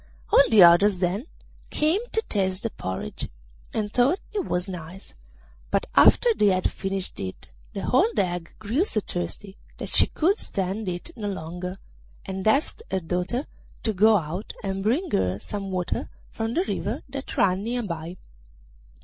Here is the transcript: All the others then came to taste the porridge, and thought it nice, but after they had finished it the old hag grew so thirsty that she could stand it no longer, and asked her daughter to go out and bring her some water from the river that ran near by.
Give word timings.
All 0.33 0.41
the 0.49 0.63
others 0.63 0.97
then 0.97 1.27
came 1.69 2.01
to 2.11 2.23
taste 2.23 2.63
the 2.63 2.71
porridge, 2.71 3.29
and 3.71 3.93
thought 3.93 4.17
it 4.33 4.67
nice, 4.67 5.13
but 5.69 5.85
after 5.95 6.33
they 6.33 6.47
had 6.47 6.71
finished 6.71 7.19
it 7.19 7.51
the 7.73 7.87
old 7.87 8.17
hag 8.17 8.51
grew 8.57 8.83
so 8.83 8.99
thirsty 8.99 9.57
that 9.77 9.89
she 9.89 10.07
could 10.07 10.39
stand 10.39 10.89
it 10.89 11.11
no 11.15 11.27
longer, 11.29 11.77
and 12.25 12.47
asked 12.47 12.81
her 12.89 12.99
daughter 12.99 13.45
to 13.83 13.93
go 13.93 14.17
out 14.17 14.53
and 14.63 14.81
bring 14.81 15.11
her 15.11 15.37
some 15.37 15.69
water 15.69 16.09
from 16.31 16.55
the 16.55 16.63
river 16.63 17.03
that 17.09 17.37
ran 17.37 17.61
near 17.63 17.83
by. 17.83 18.17